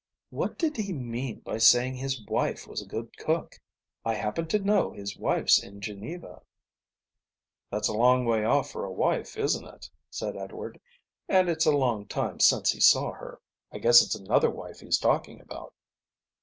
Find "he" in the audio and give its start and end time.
0.77-0.93, 12.71-12.79